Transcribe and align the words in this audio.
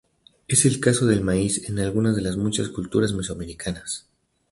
Es 0.47 0.65
el 0.65 0.79
caso 0.79 1.05
del 1.05 1.21
maíz 1.21 1.69
en 1.69 1.77
algunas 1.77 2.15
de 2.15 2.23
las 2.23 2.35
muchas 2.35 2.69
culturas 2.69 3.13
mesoamericanas. 3.13 4.07